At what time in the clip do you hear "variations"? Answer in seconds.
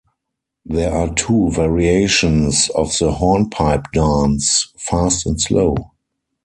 1.51-2.69